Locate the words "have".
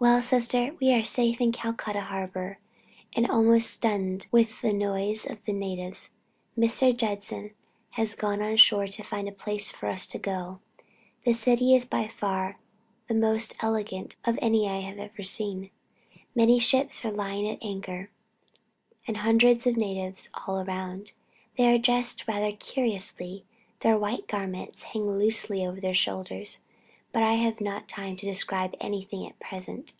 14.82-14.98, 27.34-27.58